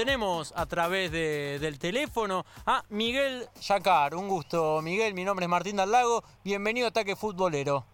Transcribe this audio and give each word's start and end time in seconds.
Tenemos 0.00 0.54
a 0.56 0.64
través 0.64 1.12
del 1.12 1.78
teléfono 1.78 2.46
a 2.64 2.82
Miguel 2.88 3.46
Yacar. 3.60 4.14
Un 4.14 4.28
gusto, 4.28 4.80
Miguel. 4.80 5.12
Mi 5.12 5.26
nombre 5.26 5.44
es 5.44 5.50
Martín 5.50 5.76
Lago. 5.76 6.24
Bienvenido 6.42 6.86
a 6.86 6.88
Ataque 6.88 7.16
Futbolero. 7.16 7.84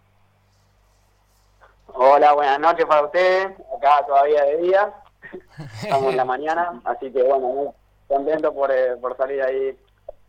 Hola, 1.88 2.32
buenas 2.34 2.60
noches 2.60 2.86
para 2.86 3.06
ustedes. 3.06 3.48
Acá 3.76 4.06
todavía 4.06 4.44
de 4.44 4.56
día. 4.58 4.94
Estamos 5.82 6.12
en 6.12 6.16
la 6.16 6.24
mañana. 6.24 6.80
Así 6.84 7.10
que, 7.10 7.24
bueno, 7.24 7.48
muy 7.48 7.68
contento 8.06 8.54
por, 8.54 8.70
eh, 8.70 8.96
por 9.00 9.16
salir 9.16 9.42
ahí 9.42 9.76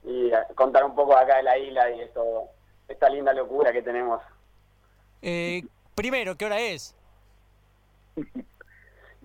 y 0.04 0.32
contar 0.55 0.84
un 0.84 0.96
poco 0.96 1.16
acá 1.16 1.38
de 1.38 1.44
la 1.44 1.59
isla 1.59 1.91
y 1.91 2.02
esto, 2.02 2.46
esta 2.88 3.07
linda 3.07 3.34
locura 3.34 3.71
que 3.71 3.84
tenemos. 3.84 4.20
Eh, 5.21 5.64
primero, 5.94 6.36
¿qué 6.36 6.46
hora 6.48 6.59
es? 6.59 6.96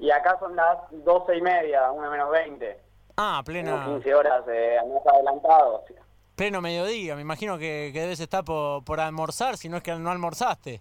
Y 0.03 0.11
acá 0.11 0.37
son 0.41 0.57
las 0.57 0.79
doce 0.91 1.37
y 1.37 1.41
media, 1.41 1.93
una 1.93 2.11
menos 2.11 2.29
veinte. 2.29 2.77
Ah, 3.17 3.41
plena. 3.47 3.85
15 3.85 4.15
horas 4.17 4.43
eh, 4.49 4.77
adelantados. 5.07 5.83
Pleno 6.35 6.61
mediodía, 6.61 7.15
me 7.15 7.23
imagino 7.23 7.57
que, 7.57 7.91
que 7.93 8.01
debes 8.01 8.19
estar 8.19 8.43
por, 8.43 8.85
por, 8.85 8.99
almorzar, 8.99 9.57
si 9.57 9.69
no 9.69 9.77
es 9.77 9.85
que 9.85 9.95
no 9.95 10.11
almorzaste. 10.11 10.81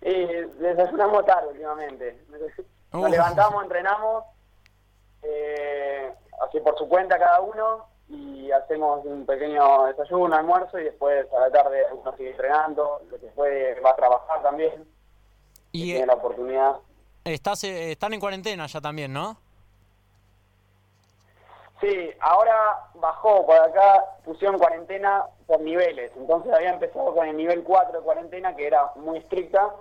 Y 0.00 0.26
desayunamos 0.60 1.26
tarde 1.26 1.48
últimamente. 1.48 2.24
Nos 2.92 3.10
levantamos, 3.10 3.64
entrenamos, 3.64 4.24
eh, 5.24 6.12
así 6.46 6.60
por 6.60 6.78
su 6.78 6.88
cuenta 6.88 7.18
cada 7.18 7.40
uno, 7.40 7.86
y 8.08 8.48
hacemos 8.52 9.04
un 9.04 9.26
pequeño 9.26 9.86
desayuno, 9.86 10.36
almuerzo, 10.36 10.78
y 10.78 10.84
después 10.84 11.26
a 11.32 11.40
la 11.40 11.50
tarde 11.50 11.82
uno 11.90 12.16
sigue 12.16 12.30
entrenando, 12.30 13.02
lo 13.10 13.18
que 13.18 13.26
puede 13.26 13.80
va 13.80 13.90
a 13.90 13.96
trabajar 13.96 14.40
también. 14.40 14.86
Y 15.72 15.82
tiene 15.82 16.06
la 16.06 16.14
oportunidad. 16.14 16.76
Estás, 17.34 17.62
eh, 17.64 17.92
están 17.92 18.14
en 18.14 18.20
cuarentena 18.20 18.66
ya 18.66 18.80
también, 18.80 19.12
¿no? 19.12 19.36
Sí, 21.80 22.10
ahora 22.20 22.54
bajó, 22.94 23.46
por 23.46 23.56
acá 23.56 24.04
pusieron 24.24 24.58
cuarentena 24.58 25.24
por 25.46 25.60
niveles, 25.60 26.10
entonces 26.16 26.52
había 26.52 26.70
empezado 26.70 27.14
con 27.14 27.28
el 27.28 27.36
nivel 27.36 27.62
4 27.62 27.98
de 27.98 28.04
cuarentena 28.04 28.56
que 28.56 28.66
era 28.66 28.90
muy 28.96 29.18
estricta, 29.18 29.74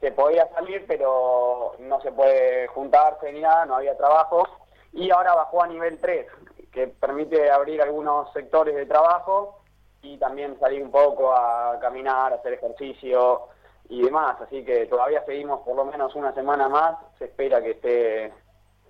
se 0.00 0.12
podía 0.12 0.48
salir 0.52 0.84
pero 0.86 1.74
no 1.80 2.00
se 2.02 2.12
puede 2.12 2.68
juntarse 2.68 3.32
ni 3.32 3.40
nada, 3.40 3.64
no 3.64 3.76
había 3.76 3.96
trabajo, 3.96 4.46
y 4.92 5.10
ahora 5.10 5.34
bajó 5.34 5.64
a 5.64 5.66
nivel 5.66 5.98
3, 5.98 6.26
que 6.70 6.86
permite 6.88 7.50
abrir 7.50 7.82
algunos 7.82 8.32
sectores 8.32 8.76
de 8.76 8.86
trabajo 8.86 9.62
y 10.02 10.18
también 10.18 10.60
salir 10.60 10.82
un 10.82 10.92
poco 10.92 11.32
a 11.32 11.78
caminar, 11.80 12.34
hacer 12.34 12.52
ejercicio, 12.52 13.48
y 13.88 14.02
demás, 14.02 14.36
así 14.40 14.64
que 14.64 14.86
todavía 14.86 15.24
seguimos 15.24 15.60
por 15.60 15.76
lo 15.76 15.84
menos 15.84 16.14
una 16.14 16.34
semana 16.34 16.68
más, 16.68 16.96
se 17.18 17.26
espera 17.26 17.62
que 17.62 17.70
esté 17.70 18.32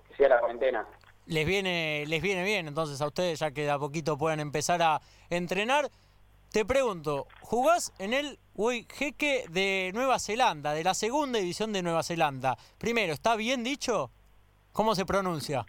que 0.07 0.15
sea 0.15 0.29
la 0.29 0.39
cuarentena. 0.39 0.87
Les 1.25 1.45
viene 1.45 2.05
les 2.07 2.21
viene 2.21 2.43
bien 2.43 2.67
entonces 2.67 3.01
a 3.01 3.07
ustedes 3.07 3.39
ya 3.39 3.51
que 3.51 3.63
de 3.63 3.71
a 3.71 3.79
poquito 3.79 4.17
puedan 4.17 4.39
empezar 4.39 4.81
a 4.81 5.01
entrenar. 5.29 5.89
Te 6.51 6.65
pregunto, 6.65 7.27
¿jugás 7.41 7.93
en 7.99 8.13
el 8.13 8.39
Jeque 8.89 9.45
de 9.49 9.91
Nueva 9.93 10.17
Zelanda, 10.17 10.73
de 10.73 10.83
la 10.83 10.93
segunda 10.93 11.39
división 11.39 11.73
de 11.73 11.83
Nueva 11.83 12.03
Zelanda? 12.03 12.57
Primero, 12.77 13.13
¿está 13.13 13.35
bien 13.35 13.63
dicho? 13.63 14.09
¿Cómo 14.71 14.95
se 14.95 15.05
pronuncia? 15.05 15.65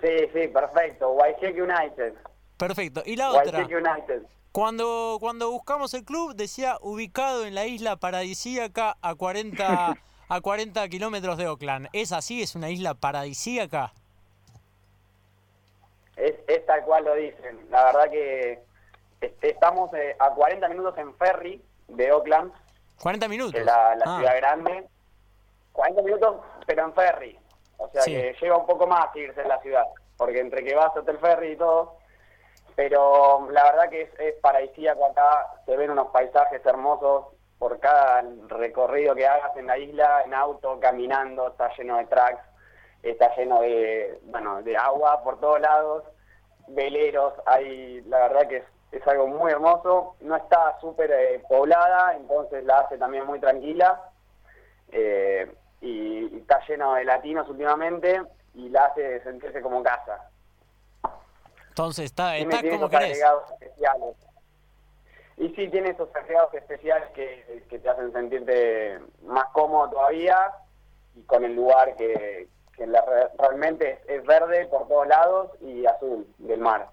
Sí, 0.00 0.08
sí, 0.32 0.48
perfecto. 0.48 1.10
Waiheke 1.12 1.62
United. 1.62 2.14
Perfecto. 2.56 3.02
¿Y 3.06 3.16
la 3.16 3.30
otra? 3.30 3.64
United. 3.64 4.22
Cuando, 4.56 5.18
cuando 5.20 5.50
buscamos 5.50 5.92
el 5.92 6.02
club 6.02 6.34
decía 6.34 6.78
ubicado 6.80 7.44
en 7.44 7.54
la 7.54 7.66
isla 7.66 7.96
paradisíaca 7.96 8.96
a 9.02 9.14
40, 9.14 9.94
a 10.30 10.40
40 10.40 10.88
kilómetros 10.88 11.36
de 11.36 11.46
Oakland. 11.46 11.88
¿Es 11.92 12.10
así? 12.10 12.40
¿Es 12.40 12.54
una 12.54 12.70
isla 12.70 12.94
paradisíaca? 12.94 13.92
Es, 16.16 16.64
tal 16.64 16.84
cual 16.84 17.04
lo 17.04 17.14
dicen. 17.16 17.66
La 17.68 17.84
verdad 17.84 18.10
que 18.10 18.62
este, 19.20 19.50
estamos 19.50 19.92
eh, 19.92 20.16
a 20.18 20.30
40 20.30 20.70
minutos 20.70 20.96
en 20.96 21.14
ferry 21.16 21.62
de 21.88 22.12
Oakland. 22.12 22.50
40 23.02 23.28
minutos. 23.28 23.62
la, 23.62 23.92
ah. 24.06 24.16
ciudad 24.16 24.36
grande. 24.38 24.88
40 25.72 26.00
minutos, 26.00 26.36
pero 26.66 26.86
en 26.86 26.94
ferry. 26.94 27.38
O 27.76 27.90
sea 27.90 28.02
que 28.06 28.34
lleva 28.40 28.56
un 28.56 28.66
poco 28.66 28.86
más 28.86 29.14
irse 29.16 29.38
en 29.38 29.48
la 29.48 29.60
ciudad. 29.60 29.84
Porque 30.16 30.40
entre 30.40 30.64
que 30.64 30.74
vas 30.74 30.96
hasta 30.96 31.10
el 31.10 31.18
ferry 31.18 31.52
y 31.52 31.56
todo, 31.56 31.98
pero 32.76 33.48
la 33.50 33.64
verdad 33.64 33.88
que 33.88 34.02
es, 34.02 34.10
es 34.20 34.34
paradisíaco 34.34 35.06
acá, 35.06 35.46
se 35.64 35.76
ven 35.76 35.90
unos 35.90 36.08
paisajes 36.08 36.64
hermosos 36.64 37.26
por 37.58 37.80
cada 37.80 38.22
recorrido 38.48 39.14
que 39.14 39.26
hagas 39.26 39.56
en 39.56 39.66
la 39.66 39.78
isla, 39.78 40.22
en 40.24 40.34
auto, 40.34 40.78
caminando, 40.78 41.48
está 41.48 41.74
lleno 41.76 41.96
de 41.96 42.04
tracks, 42.04 42.42
está 43.02 43.34
lleno 43.34 43.62
de, 43.62 44.20
bueno, 44.24 44.62
de 44.62 44.76
agua 44.76 45.22
por 45.24 45.40
todos 45.40 45.60
lados, 45.60 46.04
veleros, 46.68 47.32
hay, 47.46 48.02
la 48.02 48.28
verdad 48.28 48.46
que 48.46 48.56
es, 48.58 48.64
es 48.92 49.08
algo 49.08 49.26
muy 49.26 49.52
hermoso, 49.52 50.16
no 50.20 50.36
está 50.36 50.78
súper 50.80 51.10
eh, 51.10 51.42
poblada, 51.48 52.14
entonces 52.14 52.62
la 52.64 52.80
hace 52.80 52.98
también 52.98 53.24
muy 53.24 53.40
tranquila, 53.40 54.02
eh, 54.92 55.50
y 55.80 56.36
está 56.38 56.60
lleno 56.66 56.94
de 56.94 57.04
latinos 57.04 57.48
últimamente, 57.48 58.20
y 58.54 58.68
la 58.68 58.86
hace 58.86 59.22
sentirse 59.22 59.62
como 59.62 59.82
casa. 59.82 60.30
Entonces 61.76 62.06
está, 62.06 62.38
está 62.38 62.62
como 62.70 62.88
querés. 62.88 63.20
Especiales. 63.60 64.16
Y 65.36 65.48
sí, 65.50 65.68
tiene 65.68 65.90
esos 65.90 66.08
agregados 66.16 66.54
especiales 66.54 67.06
que, 67.10 67.62
que, 67.68 67.78
te 67.78 67.86
hacen 67.90 68.10
sentirte 68.14 68.98
más 69.26 69.44
cómodo 69.52 69.90
todavía 69.90 70.38
y 71.14 71.20
con 71.24 71.44
el 71.44 71.54
lugar 71.54 71.94
que, 71.96 72.48
que 72.74 72.86
realmente 73.38 74.00
es, 74.08 74.24
verde 74.24 74.64
por 74.68 74.88
todos 74.88 75.06
lados 75.06 75.50
y 75.60 75.84
azul 75.84 76.26
del 76.38 76.60
mar. 76.60 76.88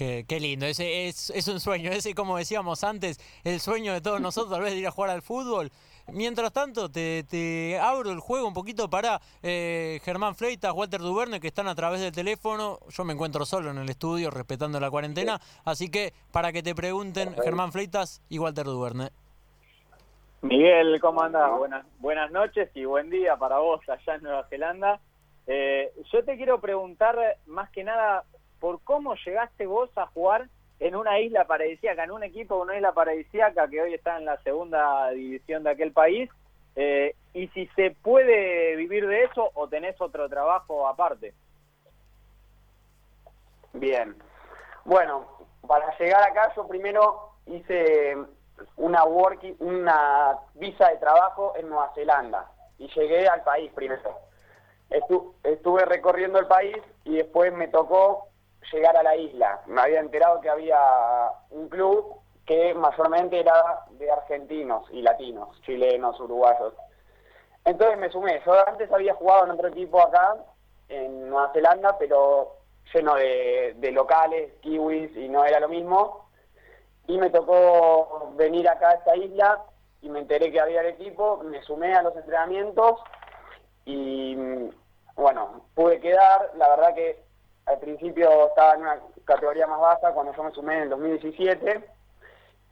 Qué, 0.00 0.24
qué, 0.26 0.40
lindo, 0.40 0.64
ese 0.64 1.08
es, 1.08 1.28
es 1.28 1.46
un 1.48 1.60
sueño, 1.60 1.90
ese 1.92 2.14
como 2.14 2.38
decíamos 2.38 2.84
antes, 2.84 3.20
el 3.44 3.60
sueño 3.60 3.92
de 3.92 4.00
todos 4.00 4.18
nosotros 4.28 4.50
tal 4.50 4.62
vez 4.62 4.72
de 4.72 4.78
ir 4.78 4.86
a 4.86 4.90
jugar 4.90 5.10
al 5.10 5.20
fútbol 5.20 5.70
Mientras 6.12 6.54
tanto, 6.54 6.90
te, 6.90 7.78
abro 7.78 8.10
el 8.10 8.18
juego 8.18 8.48
un 8.48 8.54
poquito 8.54 8.88
para 8.88 9.20
eh, 9.42 10.00
Germán 10.02 10.34
Fleitas, 10.34 10.72
Walter 10.72 11.00
Duberne, 11.00 11.38
que 11.38 11.48
están 11.48 11.68
a 11.68 11.74
través 11.74 12.00
del 12.00 12.12
teléfono. 12.12 12.78
Yo 12.88 13.04
me 13.04 13.12
encuentro 13.12 13.44
solo 13.44 13.70
en 13.70 13.76
el 13.76 13.88
estudio, 13.90 14.30
respetando 14.30 14.80
la 14.80 14.90
cuarentena. 14.90 15.38
Así 15.64 15.90
que 15.90 16.14
para 16.32 16.50
que 16.50 16.62
te 16.62 16.74
pregunten, 16.74 17.36
Germán 17.44 17.70
Fleitas 17.70 18.22
y 18.30 18.38
Walter 18.38 18.64
Duberne. 18.64 19.10
Miguel, 20.42 20.98
¿cómo 21.00 21.22
andas? 21.22 21.48
Buenas, 21.58 21.86
buenas 21.98 22.32
noches 22.32 22.70
y 22.74 22.86
buen 22.86 23.10
día 23.10 23.36
para 23.36 23.58
vos 23.58 23.80
allá 23.86 24.14
en 24.14 24.22
Nueva 24.22 24.48
Zelanda. 24.48 24.98
Eh, 25.46 25.92
yo 26.10 26.24
te 26.24 26.36
quiero 26.36 26.60
preguntar 26.60 27.16
más 27.46 27.70
que 27.70 27.84
nada 27.84 28.24
por 28.60 28.82
cómo 28.82 29.14
llegaste 29.16 29.66
vos 29.66 29.90
a 29.96 30.06
jugar 30.06 30.48
en 30.78 30.94
una 30.94 31.18
isla 31.20 31.46
paradisíaca, 31.46 32.04
en 32.04 32.10
un 32.10 32.22
equipo 32.22 32.56
de 32.56 32.62
una 32.62 32.76
isla 32.76 32.92
paradisíaca 32.92 33.68
que 33.68 33.82
hoy 33.82 33.94
está 33.94 34.18
en 34.18 34.24
la 34.24 34.40
segunda 34.42 35.10
división 35.10 35.62
de 35.62 35.70
aquel 35.70 35.92
país, 35.92 36.30
eh, 36.76 37.14
y 37.34 37.48
si 37.48 37.66
se 37.68 37.90
puede 37.90 38.76
vivir 38.76 39.06
de 39.06 39.24
eso 39.24 39.50
o 39.54 39.68
tenés 39.68 40.00
otro 40.00 40.28
trabajo 40.28 40.86
aparte. 40.86 41.34
Bien, 43.72 44.16
bueno, 44.84 45.26
para 45.66 45.96
llegar 45.98 46.22
acá 46.22 46.52
yo 46.56 46.66
primero 46.66 47.34
hice 47.46 48.16
una 48.76 49.04
working, 49.04 49.56
una 49.58 50.36
visa 50.54 50.88
de 50.88 50.96
trabajo 50.96 51.54
en 51.56 51.68
Nueva 51.68 51.92
Zelanda 51.94 52.50
y 52.78 52.88
llegué 52.88 53.28
al 53.28 53.42
país 53.42 53.70
primero. 53.74 54.18
estuve 55.44 55.84
recorriendo 55.84 56.38
el 56.38 56.46
país 56.46 56.76
y 57.04 57.16
después 57.16 57.52
me 57.52 57.68
tocó 57.68 58.29
llegar 58.72 58.96
a 58.96 59.02
la 59.02 59.16
isla. 59.16 59.60
Me 59.66 59.80
había 59.80 60.00
enterado 60.00 60.40
que 60.40 60.50
había 60.50 60.78
un 61.50 61.68
club 61.68 62.20
que 62.46 62.74
mayormente 62.74 63.38
era 63.38 63.84
de 63.90 64.10
argentinos 64.10 64.84
y 64.90 65.02
latinos, 65.02 65.60
chilenos, 65.62 66.18
uruguayos. 66.18 66.74
Entonces 67.64 67.98
me 67.98 68.10
sumé. 68.10 68.40
Yo 68.44 68.52
antes 68.66 68.90
había 68.92 69.14
jugado 69.14 69.44
en 69.44 69.52
otro 69.52 69.68
equipo 69.68 70.00
acá, 70.00 70.36
en 70.88 71.28
Nueva 71.28 71.52
Zelanda, 71.52 71.96
pero 71.98 72.56
lleno 72.92 73.14
de, 73.14 73.92
locales, 73.92 74.52
kiwis, 74.60 75.16
y 75.16 75.28
no 75.28 75.44
era 75.44 75.60
lo 75.60 75.68
mismo. 75.68 76.28
Y 77.06 77.18
me 77.18 77.30
tocó 77.30 78.32
venir 78.36 78.68
acá 78.68 78.90
a 78.90 78.94
esta 78.94 79.16
isla 79.16 79.62
y 80.02 80.08
me 80.08 80.20
enteré 80.20 80.50
que 80.50 80.60
había 80.60 80.80
el 80.80 80.88
equipo, 80.88 81.38
me 81.44 81.62
sumé 81.62 81.94
a 81.94 82.02
los 82.02 82.16
entrenamientos 82.16 83.00
y 83.84 84.36
bueno, 85.16 85.62
pude 85.74 86.00
quedar. 86.00 86.52
La 86.56 86.68
verdad 86.70 86.94
que 86.94 87.22
al 87.66 87.78
principio 87.78 88.48
estaba 88.48 88.74
en 88.74 88.80
una 88.82 89.00
categoría 89.24 89.66
más 89.66 89.80
baja 89.80 90.12
cuando 90.12 90.34
yo 90.34 90.42
me 90.42 90.50
sumé 90.52 90.76
en 90.76 90.82
el 90.82 90.90
2017 90.90 91.84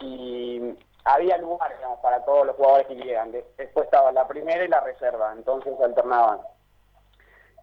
y 0.00 0.74
había 1.04 1.38
lugar 1.38 1.72
para 2.02 2.24
todos 2.24 2.46
los 2.46 2.56
jugadores 2.56 2.86
que 2.86 2.96
quieran. 2.96 3.32
Después 3.32 3.84
estaba 3.84 4.12
la 4.12 4.26
primera 4.26 4.64
y 4.64 4.68
la 4.68 4.80
reserva, 4.80 5.32
entonces 5.32 5.72
alternaban. 5.80 6.40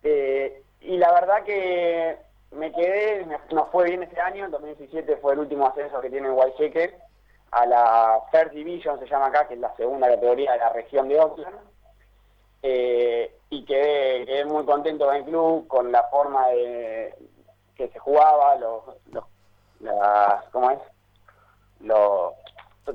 Eh, 0.04 0.64
y 0.82 0.98
la 0.98 1.12
verdad 1.14 1.44
que 1.44 2.18
me 2.52 2.72
quedé, 2.72 3.26
nos 3.52 3.70
fue 3.70 3.86
bien 3.86 4.04
ese 4.04 4.20
año, 4.20 4.46
en 4.46 4.52
2017 4.52 5.18
fue 5.18 5.34
el 5.34 5.40
último 5.40 5.68
ascenso 5.68 6.00
que 6.02 6.10
tiene 6.10 6.30
Guaycheque 6.30 6.96
a 7.52 7.66
la 7.66 8.22
First 8.32 8.54
Division, 8.54 9.00
se 9.00 9.08
llama 9.08 9.28
acá, 9.28 9.48
que 9.48 9.54
es 9.54 9.60
la 9.60 9.76
segunda 9.76 10.08
categoría 10.08 10.54
de 10.54 10.58
la 10.58 10.70
región 10.70 11.08
de 11.08 11.20
Oakland. 11.20 11.58
eh, 12.64 12.95
quedé, 14.26 14.46
muy 14.46 14.66
contento 14.66 15.06
con 15.06 15.16
el 15.16 15.24
club, 15.24 15.68
con 15.68 15.92
la 15.92 16.04
forma 16.10 16.48
de 16.50 17.16
que 17.76 17.90
se 17.90 18.00
jugaba, 18.00 18.56
los, 18.56 18.84
los 19.12 19.26
¿cómo 20.52 20.72
es? 20.72 20.80
Los, 21.82 22.34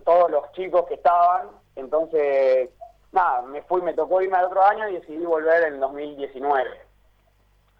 todos 0.05 0.31
los 0.31 0.51
chicos 0.53 0.87
que 0.87 0.95
estaban, 0.95 1.49
entonces, 1.77 2.71
nada, 3.13 3.43
me 3.43 3.63
fui, 3.63 3.83
me 3.83 3.95
tocó 3.95 4.23
irme 4.23 4.39
al 4.39 4.47
otro 4.47 4.63
año 4.63 4.89
y 4.89 4.95
decidí 4.95 5.25
volver 5.25 5.65
en 5.65 5.81
2019. 5.81 6.71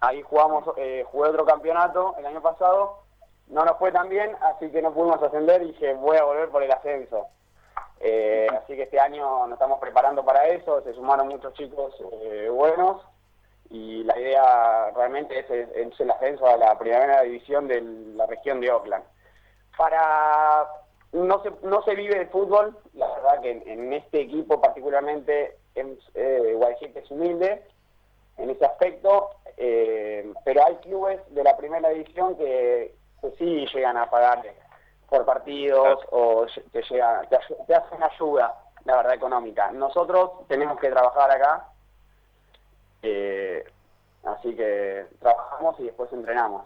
Ahí 0.01 0.21
jugamos, 0.21 0.63
eh, 0.77 1.05
jugué 1.11 1.29
otro 1.29 1.45
campeonato 1.45 2.15
el 2.17 2.25
año 2.25 2.41
pasado, 2.41 2.99
no 3.47 3.65
nos 3.65 3.77
fue 3.77 3.91
tan 3.91 4.09
bien, 4.09 4.35
así 4.41 4.71
que 4.71 4.81
no 4.81 4.93
pudimos 4.93 5.21
ascender 5.21 5.61
y 5.63 5.67
dije, 5.67 5.93
voy 5.95 6.17
a 6.17 6.23
volver 6.23 6.49
por 6.49 6.63
el 6.63 6.71
ascenso. 6.71 7.27
Eh, 7.99 8.47
así 8.51 8.75
que 8.75 8.83
este 8.83 8.99
año 8.99 9.45
nos 9.45 9.53
estamos 9.53 9.79
preparando 9.79 10.25
para 10.25 10.47
eso, 10.47 10.81
se 10.81 10.93
sumaron 10.93 11.27
muchos 11.27 11.53
chicos 11.53 11.93
eh, 12.23 12.49
buenos 12.49 13.01
y 13.71 14.03
la 14.03 14.19
idea 14.19 14.91
realmente 14.95 15.39
es, 15.39 15.49
es, 15.49 15.99
el 15.99 16.11
ascenso 16.11 16.45
a 16.45 16.57
la 16.57 16.77
primera 16.77 17.21
división 17.21 17.67
de 17.67 17.81
la 17.81 18.25
región 18.25 18.59
de 18.59 18.69
Oakland. 18.69 19.05
Para 19.77 20.67
no 21.13 21.41
se, 21.41 21.51
no 21.63 21.81
se 21.83 21.95
vive 21.95 22.19
de 22.19 22.25
fútbol, 22.27 22.77
la 22.93 23.07
verdad 23.07 23.41
que 23.41 23.51
en, 23.51 23.93
este 23.93 24.21
equipo 24.21 24.61
particularmente 24.61 25.57
eh, 25.75 25.97
es 26.13 27.11
humilde 27.11 27.63
en 28.37 28.49
ese 28.49 28.65
aspecto, 28.65 29.29
eh, 29.57 30.31
pero 30.43 30.65
hay 30.65 30.75
clubes 30.77 31.19
de 31.33 31.43
la 31.43 31.55
primera 31.57 31.89
división 31.89 32.35
que, 32.37 32.95
sí 33.37 33.67
llegan 33.71 33.97
a 33.97 34.09
pagar 34.09 34.41
por 35.07 35.25
partidos 35.25 35.99
o 36.09 36.47
te, 36.71 36.81
llega, 36.81 37.21
te, 37.29 37.75
hacen 37.75 38.01
ayuda, 38.01 38.57
la 38.83 38.95
verdad, 38.95 39.13
económica. 39.13 39.71
Nosotros 39.71 40.47
tenemos 40.47 40.79
que 40.79 40.89
trabajar 40.89 41.29
acá, 41.29 41.67
eh, 43.03 43.63
así 44.23 44.55
que 44.55 45.05
trabajamos 45.19 45.79
y 45.79 45.83
después 45.83 46.11
entrenamos. 46.13 46.65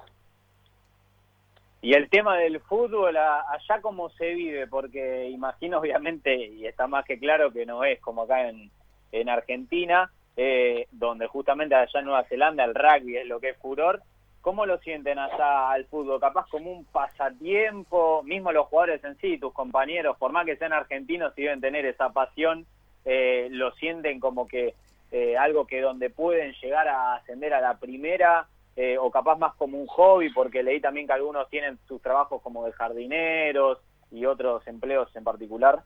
Y 1.81 1.93
el 1.93 2.09
tema 2.09 2.37
del 2.37 2.59
fútbol, 2.61 3.15
allá 3.15 3.81
cómo 3.81 4.09
se 4.09 4.33
vive, 4.33 4.65
porque 4.65 5.29
imagino 5.29 5.77
obviamente, 5.81 6.35
y 6.35 6.65
está 6.65 6.87
más 6.87 7.05
que 7.05 7.19
claro 7.19 7.51
que 7.51 7.65
no 7.65 7.83
es 7.83 7.99
como 8.01 8.23
acá 8.23 8.49
en, 8.49 8.71
en 9.11 9.29
Argentina, 9.29 10.11
eh, 10.35 10.87
donde 10.91 11.27
justamente 11.27 11.75
allá 11.75 11.99
en 11.99 12.05
Nueva 12.05 12.23
Zelanda 12.23 12.63
el 12.63 12.75
rugby 12.75 13.17
es 13.17 13.27
lo 13.27 13.39
que 13.39 13.49
es 13.49 13.57
furor, 13.57 14.01
¿cómo 14.41 14.65
lo 14.65 14.79
sienten 14.79 15.19
allá 15.19 15.71
al 15.71 15.85
fútbol? 15.85 16.19
Capaz 16.19 16.47
como 16.49 16.71
un 16.71 16.85
pasatiempo, 16.85 18.23
mismo 18.23 18.51
los 18.51 18.67
jugadores 18.67 19.03
en 19.03 19.15
sí, 19.17 19.37
tus 19.37 19.53
compañeros, 19.53 20.17
por 20.17 20.31
más 20.31 20.45
que 20.45 20.57
sean 20.57 20.73
argentinos 20.73 21.33
y 21.37 21.43
deben 21.43 21.61
tener 21.61 21.85
esa 21.85 22.09
pasión, 22.09 22.65
eh, 23.05 23.47
lo 23.51 23.71
sienten 23.73 24.19
como 24.19 24.47
que 24.47 24.73
eh, 25.11 25.37
algo 25.37 25.65
que 25.67 25.81
donde 25.81 26.09
pueden 26.09 26.53
llegar 26.61 26.87
a 26.87 27.15
ascender 27.15 27.53
a 27.53 27.61
la 27.61 27.77
primera 27.77 28.47
eh, 28.75 28.97
o 28.97 29.09
capaz 29.09 29.37
más 29.37 29.53
como 29.55 29.77
un 29.77 29.87
hobby, 29.87 30.29
porque 30.31 30.63
leí 30.63 30.81
también 30.81 31.07
que 31.07 31.13
algunos 31.13 31.49
tienen 31.49 31.79
sus 31.87 32.01
trabajos 32.01 32.41
como 32.41 32.65
de 32.65 32.73
jardineros 32.73 33.79
y 34.11 34.25
otros 34.25 34.65
empleos 34.67 35.15
en 35.15 35.23
particular. 35.23 35.83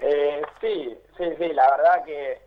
Eh, 0.00 0.42
sí, 0.60 0.98
sí, 1.18 1.24
sí, 1.38 1.48
la 1.52 1.70
verdad 1.70 2.04
que 2.04 2.38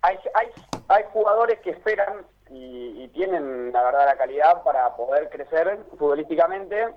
hay, 0.00 0.18
hay, 0.34 0.48
hay 0.88 1.04
jugadores 1.12 1.60
que 1.60 1.70
esperan 1.70 2.24
y, 2.50 3.08
tienen, 3.08 3.72
la 3.72 3.82
verdad, 3.82 4.06
la 4.06 4.16
calidad 4.16 4.62
para 4.62 4.94
poder 4.96 5.28
crecer 5.28 5.78
futbolísticamente. 5.98 6.88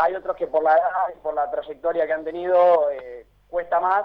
Hay 0.00 0.14
otros 0.14 0.36
que 0.36 0.46
por 0.46 0.62
la 0.62 0.72
edad 0.72 1.14
y 1.14 1.18
por 1.20 1.34
la 1.34 1.50
trayectoria 1.50 2.06
que 2.06 2.12
han 2.12 2.24
tenido 2.24 2.90
eh, 2.90 3.26
cuesta 3.48 3.78
más, 3.80 4.04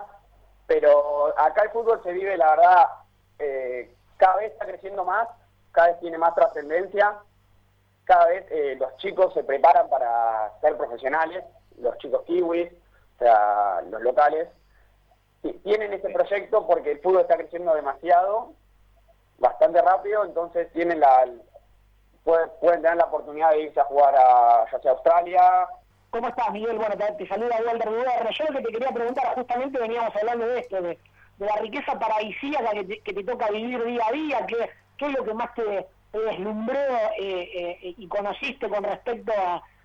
pero 0.68 1.34
acá 1.40 1.64
el 1.64 1.72
fútbol 1.72 2.02
se 2.04 2.12
vive, 2.12 2.38
la 2.38 2.52
verdad, 2.52 2.86
eh, 3.40 3.96
cada 4.18 4.38
vez 4.38 4.52
está 4.52 4.66
creciendo 4.66 5.04
más, 5.04 5.28
cada 5.72 5.90
vez 5.90 6.00
tiene 6.00 6.18
más 6.18 6.34
trascendencia, 6.36 7.16
cada 8.06 8.28
vez 8.28 8.46
eh, 8.50 8.76
los 8.80 8.96
chicos 8.98 9.34
se 9.34 9.44
preparan 9.44 9.90
para 9.90 10.52
ser 10.62 10.78
profesionales, 10.78 11.44
los 11.78 11.98
chicos 11.98 12.24
kiwis, 12.26 12.72
o 12.72 13.20
sea, 13.20 13.82
los 13.90 14.02
locales, 14.02 14.48
tienen 15.64 15.94
ese 15.94 16.10
proyecto 16.10 16.66
porque 16.66 16.92
el 16.92 17.02
fútbol 17.02 17.22
está 17.22 17.38
creciendo 17.38 17.74
demasiado, 17.76 18.54
bastante 19.38 19.82
rápido, 19.82 20.26
entonces 20.26 20.72
tienen 20.72 21.00
la 21.00 21.26
pueden, 22.24 22.82
tener 22.82 22.98
la 22.98 23.06
oportunidad 23.06 23.52
de 23.52 23.62
irse 23.62 23.80
a 23.80 23.86
jugar 23.86 24.16
a 24.16 24.66
ya 24.72 24.80
sea 24.80 24.92
Australia. 24.92 25.68
¿Cómo 26.16 26.30
estás, 26.30 26.50
Miguel? 26.54 26.78
Bueno, 26.78 26.96
te, 26.96 27.12
te 27.12 27.28
saluda 27.28 27.60
Walter 27.68 27.90
Rivera. 27.90 28.30
Yo 28.32 28.46
lo 28.46 28.58
que 28.58 28.64
te 28.64 28.72
quería 28.72 28.92
preguntar, 28.94 29.36
justamente 29.36 29.78
veníamos 29.78 30.16
hablando 30.16 30.48
de 30.48 30.60
esto, 30.62 30.82
de 30.82 30.98
la 31.40 31.58
riqueza 31.58 32.00
paradisíaca 32.00 32.72
que 32.72 33.14
te, 33.14 33.24
toca 33.26 33.52
vivir 33.52 33.84
día 33.84 34.08
a 34.08 34.12
día, 34.14 34.46
¿qué, 34.48 35.06
es 35.08 35.12
lo 35.12 35.26
que 35.26 35.34
más 35.34 35.54
te, 35.56 35.86
deslumbró 36.14 36.80
eh, 37.20 37.78
eh, 37.82 37.96
y 37.98 38.08
conociste 38.08 38.70
con 38.70 38.86
respecto 38.86 39.34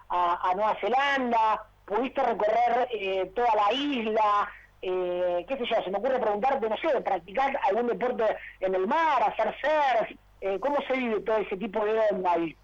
a, 0.08 0.52
Nueva 0.54 0.76
Zelanda? 0.80 1.66
¿Pudiste 1.84 2.22
recorrer 2.22 2.86
eh, 2.92 3.32
toda 3.34 3.52
la 3.56 3.72
isla? 3.72 4.48
qué 4.80 5.56
sé 5.58 5.66
yo, 5.66 5.82
se 5.82 5.90
me 5.90 5.98
ocurre 5.98 6.20
preguntarte, 6.20 6.68
no 6.68 6.76
sé, 6.76 7.00
practicar 7.00 7.58
algún 7.68 7.88
deporte 7.88 8.36
en 8.60 8.76
el 8.76 8.86
mar, 8.86 9.20
hacer 9.20 9.52
surf, 9.60 10.60
¿cómo 10.60 10.76
se 10.86 10.92
vive 10.92 11.20
todo 11.22 11.38
ese 11.38 11.56
tipo 11.56 11.84
de 11.84 12.00
onda 12.12 12.32
ahí? 12.34 12.56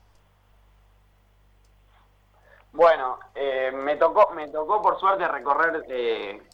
Bueno, 2.73 3.19
me 3.73 3.97
tocó 3.97 4.31
me 4.35 4.49
tocó 4.49 4.83
por 4.83 5.01
suerte 5.01 5.27
recorrer 5.27 5.83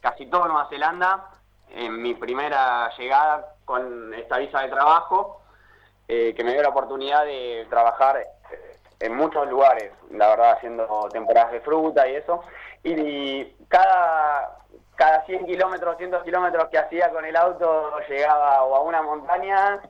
casi 0.00 0.26
todo 0.26 0.46
Nueva 0.46 0.68
Zelanda 0.68 1.30
en 1.74 2.00
mi 2.02 2.14
primera 2.14 2.90
llegada 2.96 3.54
con 3.64 4.12
esta 4.14 4.38
visa 4.38 4.60
de 4.60 4.68
trabajo, 4.68 5.42
eh, 6.08 6.34
que 6.34 6.44
me 6.44 6.52
dio 6.52 6.62
la 6.62 6.68
oportunidad 6.68 7.24
de 7.24 7.66
trabajar 7.70 8.18
eh, 8.18 8.26
en 9.00 9.16
muchos 9.16 9.48
lugares, 9.48 9.92
la 10.10 10.28
verdad, 10.28 10.52
haciendo 10.52 11.08
temporadas 11.10 11.52
de 11.52 11.60
fruta 11.60 12.06
y 12.08 12.16
eso. 12.16 12.42
Y, 12.84 13.44
cada, 13.68 14.58
cada 14.96 15.24
100 15.24 15.46
kilómetros, 15.46 15.92
200 15.92 16.22
kilómetros 16.24 16.68
que 16.68 16.78
hacía 16.78 17.10
con 17.10 17.24
el 17.24 17.34
auto, 17.36 17.98
llegaba 18.08 18.64
o 18.64 18.76
a 18.76 18.80
una 18.80 19.02
montaña 19.02 19.80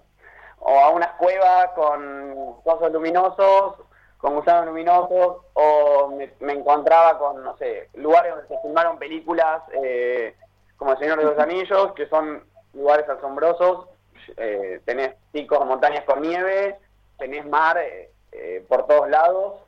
o 0.60 0.78
a 0.78 0.90
unas 0.90 1.12
cuevas 1.14 1.70
con 1.74 2.60
pozos 2.62 2.92
luminosos, 2.92 3.76
con 4.22 4.36
gusanos 4.36 4.66
luminosos, 4.66 5.42
o 5.52 6.16
me, 6.40 6.52
encontraba 6.52 7.18
con, 7.18 7.44
no 7.44 7.54
sé, 7.58 7.90
lugares 7.94 8.32
donde 8.34 8.48
se 8.48 8.58
filmaron 8.62 8.98
películas. 8.98 9.62
Eh, 9.74 10.34
como 10.82 10.94
el 10.94 10.98
Señor 10.98 11.18
de 11.18 11.24
los 11.26 11.38
Anillos, 11.38 11.92
que 11.92 12.08
son 12.08 12.42
lugares 12.72 13.08
asombrosos. 13.08 13.86
Eh, 14.36 14.80
tenés 14.84 15.14
picos, 15.30 15.64
montañas 15.64 16.04
con 16.04 16.20
nieve, 16.20 16.76
tenés 17.18 17.46
mar 17.46 17.78
eh, 17.78 18.10
eh, 18.32 18.64
por 18.68 18.88
todos 18.88 19.08
lados, 19.08 19.60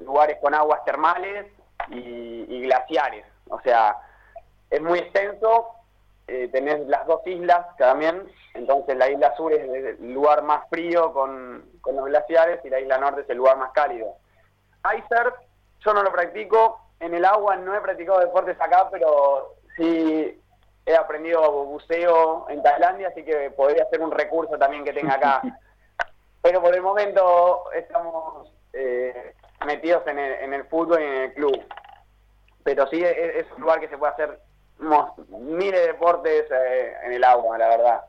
lugares 0.00 0.38
con 0.40 0.54
aguas 0.54 0.84
termales 0.84 1.46
y, 1.88 2.62
glaciares. 2.62 3.24
O 3.48 3.60
sea, 3.60 3.96
es 4.70 4.80
muy 4.80 5.00
extenso. 5.00 5.66
Tenés 6.52 6.86
las 6.86 7.06
dos 7.06 7.20
islas 7.26 7.66
también, 7.76 8.30
entonces 8.54 8.96
la 8.96 9.10
isla 9.10 9.34
sur 9.36 9.52
es 9.52 9.62
el 9.62 10.12
lugar 10.12 10.42
más 10.42 10.68
frío 10.68 11.12
con, 11.12 11.64
con 11.80 11.96
los 11.96 12.06
glaciares 12.06 12.60
y 12.64 12.70
la 12.70 12.80
isla 12.80 12.98
norte 12.98 13.22
es 13.22 13.30
el 13.30 13.38
lugar 13.38 13.56
más 13.58 13.72
cálido. 13.72 14.16
Icer, 14.96 15.32
yo 15.80 15.94
no 15.94 16.02
lo 16.02 16.12
practico, 16.12 16.80
en 17.00 17.14
el 17.14 17.24
agua 17.24 17.56
no 17.56 17.74
he 17.74 17.80
practicado 17.80 18.20
deportes 18.20 18.60
acá, 18.60 18.88
pero 18.90 19.54
sí 19.76 20.40
he 20.86 20.96
aprendido 20.96 21.64
buceo 21.64 22.46
en 22.48 22.62
Tailandia, 22.62 23.08
así 23.08 23.24
que 23.24 23.50
podría 23.50 23.88
ser 23.88 24.00
un 24.00 24.10
recurso 24.10 24.58
también 24.58 24.84
que 24.84 24.92
tenga 24.92 25.14
acá. 25.14 25.42
Pero 26.42 26.60
por 26.60 26.74
el 26.74 26.82
momento 26.82 27.70
estamos 27.72 28.52
eh, 28.72 29.34
metidos 29.64 30.04
en 30.08 30.18
el, 30.18 30.32
en 30.32 30.54
el 30.54 30.64
fútbol 30.64 31.00
y 31.00 31.04
en 31.04 31.14
el 31.14 31.34
club. 31.34 31.64
Pero 32.64 32.86
sí 32.88 33.00
es, 33.02 33.46
un 33.52 33.62
lugar 33.62 33.78
que 33.78 33.88
se 33.88 33.96
puede 33.96 34.12
hacer 34.12 34.40
miles 34.82 35.80
de 35.80 35.86
deportes 35.88 36.44
eh, 36.50 36.94
en 37.04 37.12
el 37.12 37.24
agua, 37.24 37.58
la 37.58 37.68
verdad. 37.68 38.00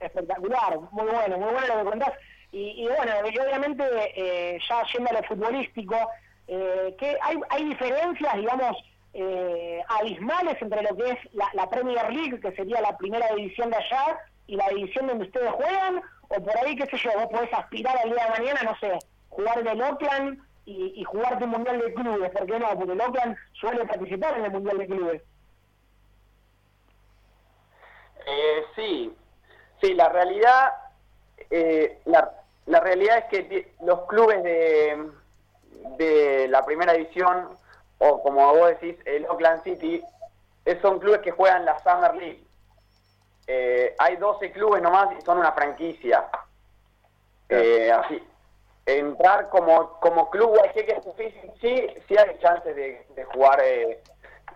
Espectacular, 0.00 0.78
muy 0.90 1.06
bueno, 1.06 1.38
muy 1.38 1.52
bueno 1.52 1.66
lo 1.68 1.84
que 1.84 1.90
contás. 1.90 2.12
Y, 2.54 2.86
bueno, 2.86 3.12
y 3.30 3.38
obviamente 3.38 3.82
eh, 4.14 4.58
ya 4.68 4.84
yendo 4.92 5.10
a 5.10 5.14
lo 5.14 5.22
futbolístico, 5.22 5.96
eh, 6.48 6.94
que 6.98 7.16
hay, 7.22 7.40
hay 7.48 7.64
diferencias, 7.64 8.36
digamos, 8.36 8.76
eh, 9.14 9.82
abismales 9.88 10.60
entre 10.60 10.82
lo 10.82 10.94
que 10.96 11.10
es 11.10 11.18
la, 11.32 11.68
Premier 11.70 12.12
League, 12.12 12.40
que 12.40 12.52
sería 12.52 12.80
la 12.82 12.96
primera 12.98 13.26
división 13.34 13.70
de 13.70 13.76
allá, 13.76 14.18
y 14.46 14.56
la 14.56 14.68
división 14.68 15.06
donde 15.06 15.24
ustedes 15.24 15.50
juegan, 15.52 16.02
o 16.28 16.42
por 16.42 16.56
ahí, 16.58 16.76
qué 16.76 16.86
sé 16.86 16.96
yo, 16.98 17.10
vos 17.14 17.28
podés 17.30 17.52
aspirar 17.54 17.96
al 17.96 18.10
día 18.10 18.24
de 18.24 18.30
mañana, 18.30 18.60
no 18.64 18.76
sé, 18.78 18.98
jugar 19.30 19.58
en 19.58 19.68
el 19.68 19.82
Oakland 19.82 20.42
y, 20.64 21.00
y 21.00 21.04
jugarte 21.04 21.44
un 21.44 21.50
Mundial 21.50 21.80
de 21.80 21.94
Clubes, 21.94 22.30
¿por 22.30 22.46
qué 22.46 22.58
no? 22.58 22.68
Porque 22.76 22.92
el 22.92 23.00
Oakland 23.00 23.36
suele 23.52 23.84
participar 23.84 24.38
en 24.38 24.44
el 24.46 24.50
Mundial 24.52 24.78
de 24.78 24.86
Clubes. 24.86 25.22
Eh, 28.26 28.64
sí, 28.76 29.16
sí, 29.80 29.94
la 29.94 30.08
realidad, 30.08 30.72
eh, 31.50 32.00
la, 32.04 32.32
la 32.66 32.80
realidad 32.80 33.18
es 33.18 33.24
que 33.24 33.74
los 33.80 34.06
clubes 34.06 34.42
de 34.44 35.10
de 35.98 36.46
la 36.48 36.64
primera 36.64 36.92
división 36.92 37.48
o 38.04 38.22
como 38.22 38.52
vos 38.54 38.68
decís, 38.68 38.96
el 39.04 39.24
Oakland 39.26 39.62
City, 39.62 40.02
son 40.80 40.98
clubes 40.98 41.20
que 41.20 41.30
juegan 41.30 41.64
la 41.64 41.78
Summer 41.78 42.14
League. 42.16 42.42
Eh, 43.46 43.94
hay 43.96 44.16
12 44.16 44.50
clubes 44.50 44.82
nomás 44.82 45.08
y 45.16 45.22
son 45.22 45.38
una 45.38 45.52
franquicia. 45.52 46.24
Eh, 47.48 47.92
así, 47.92 48.20
entrar 48.86 49.48
como, 49.48 49.98
como 50.00 50.30
club 50.30 50.60
que 50.72 50.80
es 50.80 51.04
difícil, 51.04 51.52
sí, 51.60 51.86
sí 52.08 52.16
hay 52.16 52.38
chances 52.40 52.74
de, 52.74 53.24
jugar 53.32 53.60
eh, 53.62 54.00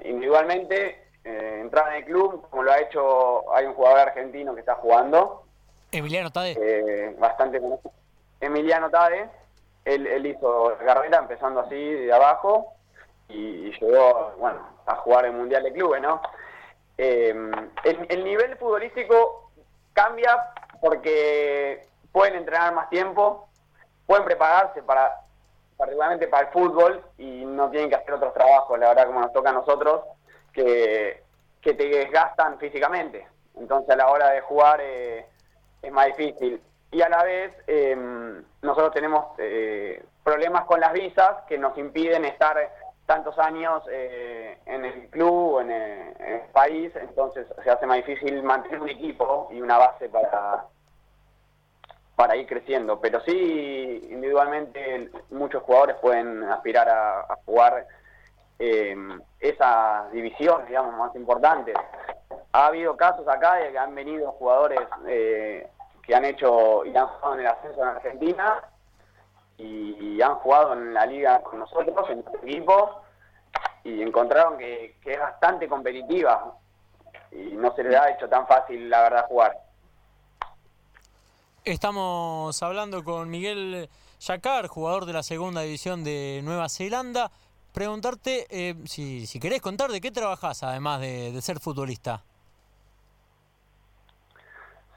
individualmente, 0.01 1.03
entrar 1.25 1.89
en 1.89 1.95
el 1.97 2.05
club, 2.05 2.47
como 2.51 2.63
lo 2.63 2.73
ha 2.73 2.81
hecho, 2.81 3.53
hay 3.53 3.67
un 3.67 3.75
jugador 3.75 4.01
argentino 4.01 4.55
que 4.55 4.61
está 4.61 4.75
jugando. 4.77 5.43
Emiliano 5.93 6.31
Tade. 6.31 7.15
bastante 7.19 7.61
Emiliano 8.41 8.91
Tade, 8.91 9.29
él, 9.85 10.07
él 10.07 10.27
hizo 10.27 10.77
carrera 10.85 11.19
empezando 11.19 11.61
así 11.61 11.77
de 11.77 12.13
abajo 12.13 12.77
y, 13.29 13.73
llegó, 13.73 14.35
bueno, 14.39 14.61
a 14.87 14.97
jugar 14.97 15.25
el 15.27 15.33
Mundial 15.33 15.63
de 15.63 15.73
Clubes, 15.73 16.01
¿no? 16.03 16.21
Eh, 16.99 17.35
el, 17.85 18.25
nivel 18.25 18.57
futbolístico 18.57 19.51
cambia 19.93 20.53
porque 20.81 21.87
pueden 22.13 22.37
entrenar 22.37 22.75
más 22.75 22.89
tiempo, 22.89 23.49
pueden 24.07 24.25
prepararse 24.25 24.83
para 24.83 25.21
particularmente 25.77 26.29
para 26.29 26.47
el 26.47 26.53
fútbol 26.53 27.05
y 27.19 27.45
no 27.45 27.69
tienen 27.71 27.91
que 27.91 27.97
hacer 27.97 28.15
otros 28.15 28.33
trabajos, 28.33 28.79
la 28.79 28.89
verdad 28.89 29.07
como 29.09 29.21
nos 29.21 29.33
toca 29.33 29.51
a 29.51 29.53
nosotros, 29.53 30.05
que, 30.53 31.23
que 31.61 31.75
te 31.75 31.87
desgastan 31.87 32.59
físicamente. 32.59 33.27
Entonces 33.57 33.91
a 33.91 33.97
la 33.97 34.09
hora 34.09 34.31
de 34.31 34.41
jugar 34.41 34.81
eh, 34.83 35.27
es 35.83 35.93
más 35.93 36.07
difícil. 36.07 36.63
Y 36.91 37.03
a 37.03 37.11
la 37.11 37.23
vez 37.25 37.53
eh, 37.67 37.95
nosotros 38.63 38.93
tenemos 38.93 39.37
problemas 40.23 40.65
con 40.65 40.81
las 40.81 40.93
visas 40.95 41.43
que 41.47 41.59
nos 41.59 41.77
impiden 41.77 42.25
estar 42.25 42.57
tantos 43.07 43.39
años 43.39 43.83
eh, 43.91 44.59
en 44.67 44.85
el 44.85 45.09
club 45.11 45.55
o 45.55 45.61
en 45.61 45.71
el, 45.71 46.17
país, 46.53 46.91
entonces 46.97 47.47
se 47.63 47.71
hace 47.71 47.85
más 47.85 47.99
difícil 47.99 48.43
mantener 48.43 48.81
un 48.81 48.89
equipo 48.89 49.49
y 49.53 49.61
una 49.61 49.77
base 49.77 50.09
para, 50.09 50.65
para 52.17 52.35
ir 52.37 52.47
creciendo. 52.47 53.01
Pero 53.01 53.21
sí, 53.21 54.09
individualmente 54.11 55.11
muchos 55.31 55.63
jugadores 55.63 55.97
pueden 55.97 56.43
aspirar 56.45 56.89
a, 56.89 57.37
jugar 57.45 57.87
eh, 58.59 58.97
esas 59.39 60.11
divisiones, 60.11 60.67
digamos, 60.67 60.95
más 60.97 61.15
importantes. 61.15 61.77
Ha 62.53 62.67
habido 62.67 62.97
casos 62.97 63.29
acá 63.29 63.57
de 63.57 63.71
que 63.71 63.79
han 63.79 63.95
venido 63.95 64.33
jugadores 64.33 64.81
eh, 65.07 65.69
que 66.03 66.15
han 66.15 66.25
hecho 66.25 66.85
y 66.85 66.97
han 66.97 67.07
jugado 67.07 67.35
en 67.35 67.41
el 67.41 67.47
ascenso 67.47 67.83
en 67.83 67.89
Argentina 67.89 68.63
y, 69.59 70.21
han 70.23 70.37
jugado 70.37 70.73
en 70.73 70.95
la 70.95 71.07
liga 71.07 71.43
con 71.43 71.59
nosotros, 71.59 72.09
en 72.09 72.23
nuestro 72.23 72.43
equipo, 72.43 73.03
y 73.85 74.03
encontraron 74.03 74.57
que, 74.59 74.97
es 75.05 75.21
bastante 75.21 75.69
competitiva 75.69 76.55
y 77.31 77.55
no 77.57 77.75
se 77.75 77.85
les 77.85 77.95
ha 77.95 78.11
hecho 78.11 78.29
tan 78.29 78.47
fácil, 78.47 78.89
la 78.89 79.03
verdad, 79.03 79.27
jugar. 79.27 79.66
Estamos 81.67 82.63
hablando 82.63 83.03
con 83.03 83.29
Miguel 83.29 83.91
Yacar, 84.21 84.69
jugador 84.69 85.05
de 85.05 85.13
la 85.13 85.25
segunda 85.25 85.63
división 85.63 86.05
de 86.05 86.41
Nueva 86.45 86.69
Zelanda. 86.69 87.29
Preguntarte 87.75 88.47
eh, 88.51 88.77
si, 88.85 89.27
si 89.27 89.41
querés 89.41 89.61
contar 89.61 89.91
de 89.91 90.01
qué 90.01 90.13
trabajás, 90.13 90.63
además 90.63 91.01
de, 91.01 91.37
ser 91.43 91.59
futbolista. 91.59 92.23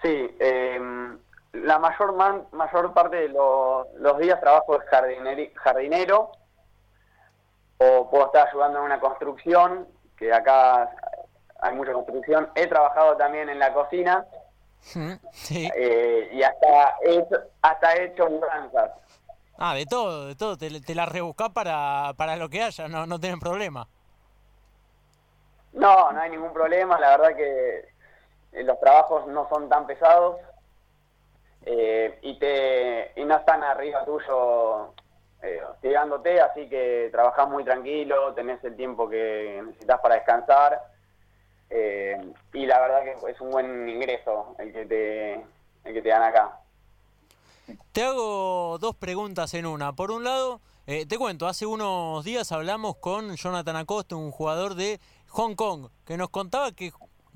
Sí, 0.04 0.36
eh, 0.40 0.80
la 1.54 1.80
mayor 1.80 2.14
mayor 2.52 2.94
parte 2.94 3.16
de 3.16 3.30
los 3.30 4.20
días 4.20 4.40
trabajo 4.40 4.78
de 4.78 5.52
jardinero 5.56 6.32
o 7.80 8.12
puedo 8.12 8.28
estar 8.28 8.48
ayudando 8.48 8.78
en 8.78 8.86
una 8.86 9.00
construcción, 9.00 9.88
que 10.16 10.32
acá 10.32 10.88
hay 11.62 11.74
mucha 11.74 11.94
construcción. 11.94 12.48
He 12.54 12.68
trabajado 12.68 13.18
también 13.18 13.50
en 13.50 13.58
la 13.58 13.74
cocina 13.74 14.28
eh, 14.96 16.30
y 16.32 16.44
hasta 16.44 16.96
he 17.04 17.16
hecho, 17.16 17.36
hasta 17.62 17.96
he 17.96 18.06
hecho 18.06 18.30
mudanzas. 18.30 18.92
Ah, 19.58 19.76
de 19.76 19.86
todo, 19.86 20.28
de 20.28 20.36
todo. 20.36 20.58
Te, 20.58 20.82
te 20.82 20.96
la 20.96 21.06
rebuscás 21.06 21.50
para, 21.50 22.14
para 22.16 22.36
lo 22.38 22.50
que 22.50 22.64
haya, 22.64 22.88
no, 22.88 23.06
no 23.06 23.20
tienen 23.20 23.40
problema. 23.40 23.88
No, 25.74 26.12
no 26.12 26.22
hay 26.22 26.30
ningún 26.30 26.54
problema. 26.54 27.00
La 27.00 27.18
verdad 27.18 27.36
que 27.36 27.90
los 28.64 28.80
trabajos 28.80 29.28
no 29.28 29.48
son 29.50 29.70
tan 29.70 29.86
pesados 29.86 30.38
eh, 31.66 32.18
y, 32.22 32.40
te, 32.40 33.12
y 33.16 33.26
no 33.26 33.36
están 33.36 33.64
arriba 33.64 34.06
tuyo 34.06 34.94
eh, 35.42 35.62
así 36.42 36.68
que 36.68 37.10
trabajás 37.12 37.48
muy 37.48 37.64
tranquilo, 37.64 38.34
tenés 38.34 38.64
el 38.64 38.76
tiempo 38.76 39.10
que 39.10 39.62
necesitas 39.66 40.00
para 40.00 40.16
descansar 40.16 40.82
eh, 41.70 42.18
y 42.54 42.66
la 42.66 42.80
verdad 42.80 43.04
que 43.04 43.32
es 43.32 43.42
un 43.42 43.52
buen 43.52 43.88
ingreso 43.88 44.56
el 44.58 44.74
que 44.74 44.86
te, 44.86 45.34
el 45.36 45.94
que 45.94 46.02
te 46.02 46.10
dan 46.10 46.24
acá. 46.24 46.60
Te 47.92 48.04
hago 48.04 48.78
dos 48.80 48.96
preguntas 48.96 49.54
en 49.54 49.66
una. 49.66 49.94
Por 49.94 50.12
un 50.12 50.24
lado, 50.24 50.60
eh, 50.88 51.06
te 51.06 51.18
cuento, 51.18 51.48
hace 51.48 51.66
unos 51.66 52.24
días 52.24 52.52
hablamos 52.52 52.98
con 52.98 53.36
Jonathan 53.36 53.76
Acosta, 53.76 54.16
un 54.16 54.32
jugador 54.32 54.76
de 54.76 55.00
Hong 55.28 55.56
Kong, 55.56 55.90
que 56.06 56.18
nos 56.18 56.30
contaba 56.30 56.72
que 56.72 56.92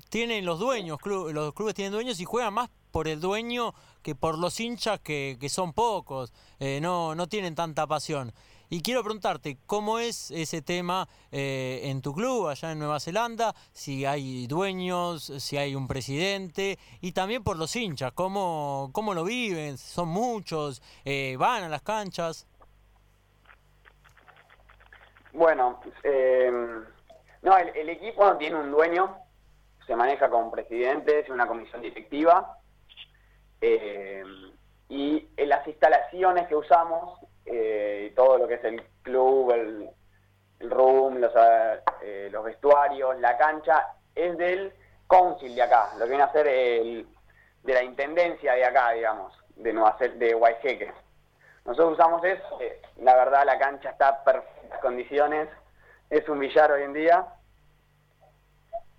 tienen 0.08 0.44
los 0.44 0.58
dueños, 0.58 0.98
los 1.04 1.54
clubes 1.54 1.74
tienen 1.74 1.92
dueños 1.92 2.20
y 2.20 2.24
juegan 2.24 2.54
más 2.54 2.70
por 2.90 3.08
el 3.08 3.20
dueño 3.20 3.74
que 4.02 4.14
por 4.14 4.38
los 4.38 4.60
hinchas 4.60 5.00
que, 5.00 5.36
que 5.40 5.48
son 5.48 5.72
pocos, 5.72 6.32
eh, 6.60 6.78
no, 6.80 7.14
no 7.14 7.26
tienen 7.28 7.54
tanta 7.54 7.86
pasión. 7.86 8.32
Y 8.70 8.82
quiero 8.82 9.02
preguntarte, 9.02 9.58
¿cómo 9.66 9.98
es 9.98 10.30
ese 10.30 10.62
tema 10.62 11.08
eh, 11.30 11.82
en 11.84 12.02
tu 12.02 12.14
club 12.14 12.48
allá 12.48 12.72
en 12.72 12.78
Nueva 12.78 13.00
Zelanda? 13.00 13.54
Si 13.72 14.04
hay 14.04 14.46
dueños, 14.46 15.24
si 15.38 15.56
hay 15.56 15.74
un 15.74 15.86
presidente 15.86 16.78
y 17.00 17.12
también 17.12 17.44
por 17.44 17.56
los 17.56 17.74
hinchas, 17.76 18.12
¿cómo, 18.12 18.90
cómo 18.92 19.14
lo 19.14 19.24
viven? 19.24 19.78
¿Son 19.78 20.08
muchos? 20.08 20.82
Eh, 21.04 21.36
¿Van 21.38 21.64
a 21.64 21.68
las 21.68 21.82
canchas? 21.82 22.46
Bueno, 25.32 25.80
no, 27.42 27.58
el, 27.58 27.68
el, 27.76 27.88
equipo 27.88 28.36
tiene 28.36 28.56
un 28.56 28.70
dueño, 28.70 29.18
se 29.86 29.96
maneja 29.96 30.30
con 30.30 30.50
presidentes 30.50 31.28
una 31.28 31.46
comisión 31.46 31.82
directiva. 31.82 32.58
Eh, 33.60 34.22
y 34.88 35.28
en 35.36 35.48
las 35.48 35.66
instalaciones 35.66 36.46
que 36.48 36.54
usamos, 36.54 37.18
eh, 37.46 38.12
todo 38.16 38.38
lo 38.38 38.48
que 38.48 38.54
es 38.54 38.64
el 38.64 38.82
club, 39.02 39.50
el, 39.52 39.90
room, 40.70 41.18
los, 41.18 41.32
eh, 42.02 42.28
los 42.30 42.44
vestuarios, 42.44 43.18
la 43.20 43.36
cancha, 43.36 43.94
es 44.14 44.36
del 44.38 44.72
council 45.06 45.54
de 45.54 45.62
acá, 45.62 45.90
lo 45.98 46.04
que 46.04 46.10
viene 46.10 46.24
a 46.24 46.32
ser 46.32 46.48
el, 46.48 47.06
de 47.62 47.74
la 47.74 47.82
intendencia 47.82 48.54
de 48.54 48.64
acá, 48.64 48.92
digamos, 48.92 49.36
de 49.56 49.72
Nueva 49.72 49.96
de 49.98 50.34
Guayjeque. 50.34 50.92
Nosotros 51.64 51.94
usamos 51.94 52.24
eso, 52.24 52.58
la 53.00 53.14
verdad 53.14 53.44
la 53.44 53.58
cancha 53.58 53.90
está 53.90 54.10
en 54.10 54.24
perfectas 54.24 54.80
condiciones, 54.80 55.48
es 56.10 56.28
un 56.28 56.38
billar 56.38 56.72
hoy 56.72 56.82
en 56.82 56.92
día, 56.92 57.26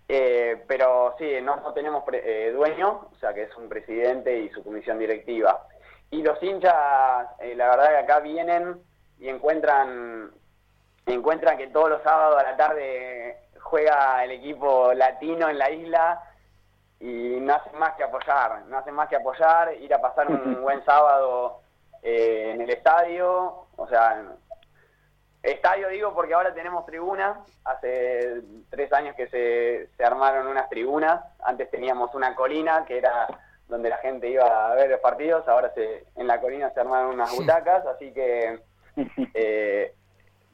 eh, 0.08 0.64
pero 0.68 1.16
sí, 1.18 1.40
no, 1.42 1.74
tenemos 1.74 2.04
eh, 2.14 2.52
dueño, 2.54 3.10
o 3.12 3.16
sea 3.20 3.34
que 3.34 3.44
es 3.44 3.58
un 3.58 3.68
presidente 3.68 4.38
y 4.38 4.50
su 4.50 4.64
comisión 4.64 5.00
directiva. 5.00 5.68
Y 6.16 6.22
los 6.24 6.42
hinchas, 6.42 7.28
eh, 7.40 7.56
la 7.58 7.72
verdad 7.72 7.90
que 7.90 7.98
acá 7.98 8.20
vienen 8.22 8.82
y 9.20 9.28
encuentran, 9.28 10.32
encuentran 11.06 11.58
que 11.58 11.68
todos 11.68 11.90
los 11.90 12.02
sábados 12.04 12.40
a 12.40 12.44
la 12.44 12.56
tarde 12.56 13.36
juega 13.60 14.24
el 14.24 14.32
equipo 14.32 14.94
latino 14.94 15.50
en 15.50 15.58
la 15.58 15.70
isla 15.72 16.24
y 17.02 17.38
no 17.42 17.56
hacen 17.56 17.78
más 17.78 17.96
que 17.96 18.06
apoyar, 18.06 18.62
no 18.68 18.78
hacen 18.78 18.94
más 18.94 19.10
que 19.10 19.18
apoyar, 19.18 19.76
ir 19.76 19.94
a 19.94 20.00
pasar 20.00 20.32
un 20.32 20.62
buen 20.64 20.86
sábado 20.86 21.60
en 22.02 22.62
el 22.62 22.70
estadio, 22.70 23.66
o 23.76 23.88
sea, 23.90 24.24
Estadio 25.44 25.90
digo 25.90 26.14
porque 26.14 26.34
ahora 26.34 26.54
tenemos 26.54 26.86
tribunas, 26.86 27.38
hace 27.66 28.42
tres 28.70 28.92
años 28.94 29.18
que 29.18 29.28
se, 29.28 29.90
se 29.98 30.04
armaron 30.06 30.48
unas 30.48 30.70
tribunas, 30.70 31.26
antes 31.44 31.70
teníamos 31.70 32.16
una 32.16 32.34
colina 32.36 32.86
que 32.86 33.00
era 33.00 33.28
donde 33.68 33.90
la 33.90 33.98
gente 33.98 34.30
iba 34.30 34.72
a 34.72 34.76
ver 34.76 34.90
los 34.90 35.00
partidos, 35.00 35.48
ahora 35.48 35.72
se, 35.74 36.06
en 36.16 36.28
la 36.28 36.40
colina 36.40 36.72
se 36.72 36.80
armaron 36.80 37.16
unas 37.16 37.36
butacas, 37.36 37.86
así 37.88 38.12
que 38.12 38.60
eh, 39.34 39.94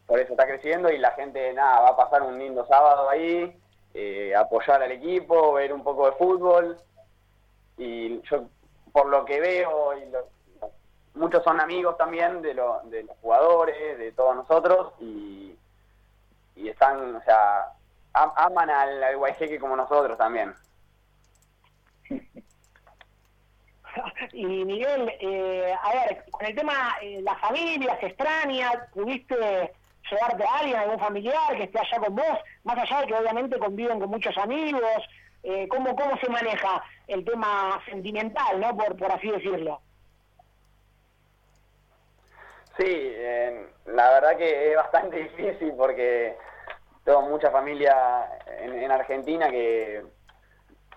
por 0.05 0.19
eso 0.19 0.33
está 0.33 0.45
creciendo 0.47 0.89
y 0.89 0.97
la 0.97 1.11
gente 1.11 1.53
nada 1.53 1.81
va 1.81 1.89
a 1.89 1.97
pasar 1.97 2.21
un 2.21 2.37
lindo 2.37 2.65
sábado 2.65 3.09
ahí, 3.09 3.57
eh, 3.93 4.33
apoyar 4.35 4.81
al 4.81 4.91
equipo, 4.91 5.53
ver 5.53 5.73
un 5.73 5.83
poco 5.83 6.05
de 6.05 6.13
fútbol 6.13 6.77
y 7.77 8.21
yo 8.23 8.45
por 8.91 9.07
lo 9.07 9.25
que 9.25 9.39
veo 9.39 9.97
y 9.97 10.09
lo, 10.09 10.27
muchos 11.13 11.43
son 11.43 11.59
amigos 11.59 11.97
también 11.97 12.41
de, 12.41 12.53
los 12.53 12.81
jugadores, 13.21 13.97
de 13.97 14.11
todos 14.11 14.35
nosotros, 14.35 14.93
y, 14.99 15.57
están, 16.55 17.15
o 17.15 17.23
sea, 17.23 17.73
aman 18.13 18.69
al, 18.69 19.03
al 19.03 19.59
como 19.59 19.75
nosotros 19.75 20.17
también. 20.17 20.53
Y 24.33 24.45
Miguel, 24.45 25.11
eh, 25.19 25.73
a 25.81 25.91
ver, 25.93 26.25
con 26.31 26.45
el 26.45 26.55
tema, 26.55 26.95
eh, 27.01 27.19
la 27.23 27.35
familia 27.35 27.97
se 27.99 28.07
extraña, 28.07 28.87
pudiste 28.93 29.35
llevarte 30.09 30.43
a 30.43 30.57
alguien, 30.59 30.77
algún 30.77 30.99
familiar 30.99 31.55
que 31.55 31.63
esté 31.63 31.79
allá 31.79 31.99
con 31.99 32.15
vos, 32.15 32.39
más 32.63 32.77
allá 32.77 33.01
de 33.01 33.07
que 33.07 33.15
obviamente 33.15 33.59
conviven 33.59 33.99
con 33.99 34.09
muchos 34.09 34.37
amigos, 34.37 35.09
eh, 35.43 35.67
¿cómo, 35.67 35.95
¿cómo 35.95 36.17
se 36.17 36.29
maneja 36.29 36.83
el 37.07 37.25
tema 37.25 37.81
sentimental, 37.85 38.59
no 38.59 38.75
por, 38.75 38.95
por 38.97 39.11
así 39.11 39.29
decirlo? 39.29 39.81
Sí, 42.77 42.85
eh, 42.87 43.67
la 43.87 44.11
verdad 44.11 44.37
que 44.37 44.71
es 44.71 44.75
bastante 44.75 45.17
difícil 45.23 45.73
porque 45.77 46.35
tengo 47.03 47.21
mucha 47.23 47.51
familia 47.51 48.27
en, 48.59 48.91
Argentina 48.91 49.49
que 49.49 50.03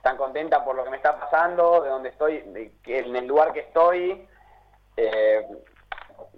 están 0.04 0.18
contentas 0.18 0.62
por 0.64 0.76
lo 0.76 0.84
que 0.84 0.90
me 0.90 0.98
está 0.98 1.18
pasando, 1.18 1.80
de 1.80 1.88
donde 1.88 2.10
estoy, 2.10 2.42
de 2.42 2.72
que 2.82 2.98
en 2.98 3.16
el 3.16 3.26
lugar 3.26 3.54
que 3.54 3.60
estoy, 3.60 4.28
eh, 4.98 5.48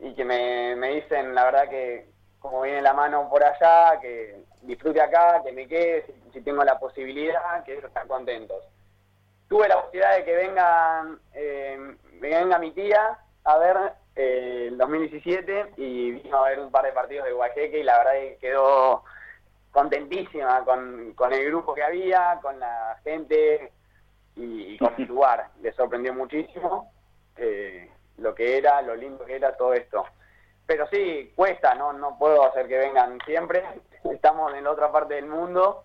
y 0.01 0.15
que 0.15 0.25
me, 0.25 0.77
me 0.77 0.91
dicen 0.95 1.35
la 1.35 1.47
verdad 1.47 1.69
que 1.69 2.09
como 2.39 2.63
viene 2.63 2.81
la 2.81 2.93
mano 2.93 3.29
por 3.29 3.43
allá, 3.43 3.99
que 4.01 4.37
disfrute 4.63 5.01
acá, 5.01 5.43
que 5.45 5.51
me 5.51 5.67
quede, 5.67 6.07
si, 6.33 6.41
tengo 6.43 6.63
la 6.63 6.79
posibilidad, 6.79 7.65
que 7.65 7.73
ellos 7.73 7.87
están 7.87 8.07
contentos. 8.07 8.65
Tuve 9.49 9.67
la 9.67 9.83
posibilidad 9.83 10.17
de 10.17 10.25
que 10.25 10.37
vengan, 10.37 11.19
eh, 11.35 11.97
venga 12.21 12.61
mi 12.61 12.71
tía 12.71 13.19
a 13.43 13.59
ver 13.59 13.77
eh, 14.15 14.67
el 14.69 14.79
2017 14.79 15.73
y 15.77 16.13
vino 16.13 16.37
a 16.37 16.51
ver 16.51 16.61
un 16.61 16.71
par 16.71 16.85
de 16.85 16.93
partidos 16.93 17.27
de 17.27 17.33
Guajeque 17.33 17.81
y 17.81 17.83
la 17.83 17.99
verdad 17.99 18.13
que 18.13 18.39
quedó 18.41 19.03
contentísima 19.77 20.65
con, 20.65 21.13
con 21.13 21.35
el 21.35 21.45
grupo 21.45 21.75
que 21.75 21.83
había, 21.83 22.39
con 22.41 22.59
la 22.59 22.99
gente 23.05 23.73
y, 24.35 24.79
con 24.79 24.95
el 24.97 25.05
lugar. 25.07 25.49
Le 25.61 25.71
sorprendió 25.75 26.15
muchísimo 26.15 26.91
eh, 27.37 27.91
lo 28.17 28.35
que 28.35 28.57
era, 28.57 28.81
lo 28.81 28.97
lindo 28.97 29.27
que 29.27 29.37
era 29.37 29.55
todo 29.55 29.75
esto. 29.75 30.07
Pero 30.65 30.87
sí, 30.89 31.31
cuesta, 31.37 31.75
no, 31.75 31.93
no 31.93 32.19
puedo 32.19 32.47
hacer 32.47 32.67
que 32.69 32.79
vengan 32.79 33.19
siempre. 33.27 33.63
Estamos 34.11 34.55
en 34.55 34.65
la 34.65 34.71
otra 34.71 34.91
parte 34.91 35.13
del 35.13 35.27
mundo, 35.27 35.85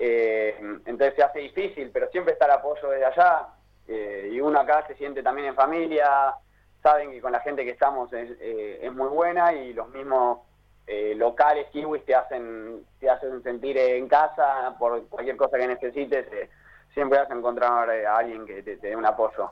eh, 0.00 0.58
entonces 0.84 1.14
se 1.14 1.22
hace 1.22 1.38
difícil, 1.38 1.92
pero 1.92 2.10
siempre 2.10 2.32
está 2.32 2.46
el 2.46 2.52
apoyo 2.58 2.90
desde 2.90 3.04
allá. 3.04 3.46
y 3.86 4.40
uno 4.40 4.58
acá 4.58 4.84
se 4.88 4.96
siente 4.96 5.22
también 5.22 5.46
en 5.46 5.54
familia, 5.54 6.34
saben 6.82 7.12
que 7.12 7.20
con 7.20 7.30
la 7.30 7.40
gente 7.40 7.64
que 7.64 7.70
estamos 7.70 8.12
es, 8.12 8.32
eh, 8.40 8.80
es 8.82 8.92
muy 8.92 9.08
buena 9.08 9.52
y 9.52 9.72
los 9.74 9.88
mismos 9.90 10.38
eh, 10.86 11.14
locales 11.16 11.68
kiwis 11.70 12.04
te 12.04 12.14
hacen 12.14 12.84
te 13.00 13.10
hacen 13.10 13.42
sentir 13.42 13.76
en 13.76 14.08
casa 14.08 14.74
por 14.78 15.08
cualquier 15.08 15.36
cosa 15.36 15.58
que 15.58 15.66
necesites 15.66 16.32
eh, 16.32 16.48
siempre 16.94 17.18
vas 17.18 17.30
a 17.30 17.34
encontrar 17.34 17.90
a 17.90 18.16
alguien 18.16 18.46
que 18.46 18.62
te, 18.62 18.76
dé 18.76 18.94
un 18.96 19.04
apoyo. 19.04 19.50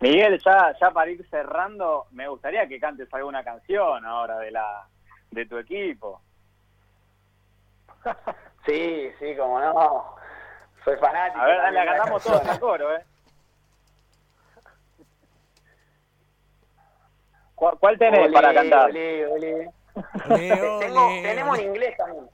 Miguel 0.00 0.40
ya 0.44 0.74
ya 0.78 0.90
para 0.90 1.10
ir 1.10 1.28
cerrando 1.28 2.06
me 2.12 2.28
gustaría 2.28 2.68
que 2.68 2.78
cantes 2.78 3.12
alguna 3.12 3.42
canción 3.42 4.04
ahora 4.04 4.38
de 4.38 4.50
la 4.50 4.86
de 5.30 5.46
tu 5.46 5.58
equipo. 5.58 6.20
Sí 8.66 9.12
sí 9.20 9.36
como 9.36 9.60
no. 9.60 10.16
Soy 10.84 10.96
fanático 10.96 11.40
a 11.40 11.46
ver 11.46 11.72
la 11.72 11.84
cantamos 11.84 12.24
todos 12.24 12.48
a 12.48 12.58
coro 12.58 12.96
eh 12.96 13.04
¿Cuál, 17.56 17.98
tenés 17.98 18.30
para 18.32 18.54
cantar? 18.54 18.92
tenemos 20.28 21.58
en 21.58 21.64
inglés 21.64 21.96
también. 21.96 22.28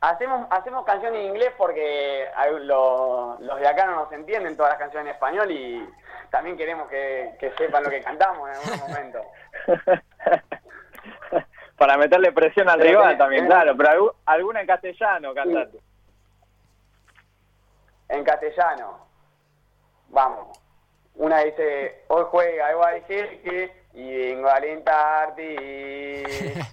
Hacemos, 0.00 0.46
hacemos 0.50 0.84
canciones 0.84 1.20
en 1.20 1.26
inglés 1.28 1.52
porque 1.56 2.26
los, 2.60 3.40
los 3.40 3.60
de 3.60 3.66
acá 3.66 3.86
no 3.86 3.96
nos 3.96 4.12
entienden 4.12 4.56
todas 4.56 4.72
las 4.72 4.78
canciones 4.78 5.10
en 5.10 5.14
español 5.14 5.50
y 5.50 5.88
también 6.30 6.56
queremos 6.56 6.88
que, 6.88 7.52
sepan 7.56 7.84
lo 7.84 7.90
que 7.90 8.02
cantamos 8.02 8.48
en 8.48 8.56
algún 8.56 8.88
momento. 8.88 9.22
Para 11.76 11.96
meterle 11.96 12.32
presión 12.32 12.68
al 12.68 12.80
rival 12.80 13.16
también, 13.16 13.46
claro, 13.46 13.76
pero 13.76 14.16
alguna 14.26 14.60
en 14.60 14.66
castellano 14.66 15.32
cantate. 15.32 15.78
En 18.08 18.24
castellano. 18.24 19.06
Vamos. 20.08 20.58
Una 21.14 21.40
dice, 21.40 22.04
hoy 22.08 22.24
juega 22.30 22.72
igual 22.72 23.04
que 23.06 23.77
y 23.92 24.16
vengo 24.16 24.48
a 24.48 24.54
alentarte. 24.54 26.54